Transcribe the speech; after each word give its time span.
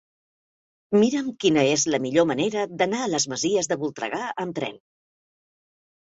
Mira'm 0.99 1.27
quina 1.43 1.65
és 1.73 1.83
la 1.95 1.99
millor 2.05 2.25
manera 2.31 2.63
d'anar 2.79 3.01
a 3.07 3.09
les 3.15 3.27
Masies 3.33 3.69
de 3.73 3.77
Voltregà 3.83 4.23
amb 4.45 4.55
tren. 4.61 4.81